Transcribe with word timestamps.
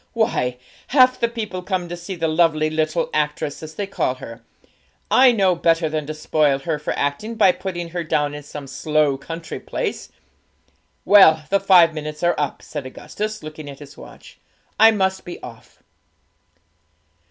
Why, 0.13 0.57
half 0.87 1.19
the 1.19 1.27
people 1.29 1.61
come 1.61 1.87
to 1.87 1.95
see 1.95 2.15
the 2.15 2.27
lovely 2.27 2.71
little 2.71 3.11
actress, 3.13 3.61
as 3.61 3.75
they 3.75 3.85
call 3.85 4.15
her; 4.15 4.41
I 5.11 5.31
know 5.31 5.53
better 5.53 5.89
than 5.89 6.07
to 6.07 6.15
spoil 6.15 6.57
her 6.57 6.79
for 6.79 6.97
acting 6.97 7.35
by 7.35 7.51
putting 7.51 7.89
her 7.89 8.03
down 8.03 8.33
in 8.33 8.41
some 8.41 8.65
slow 8.65 9.15
country 9.15 9.59
place. 9.59 10.09
Well, 11.05 11.45
the 11.51 11.59
five 11.59 11.93
minutes 11.93 12.23
are 12.23 12.33
up,' 12.39 12.63
said 12.63 12.87
Augustus, 12.87 13.43
looking 13.43 13.69
at 13.69 13.77
his 13.77 13.95
watch; 13.95 14.39
'I 14.79 14.89
must 14.93 15.23
be 15.23 15.39
off.' 15.43 15.83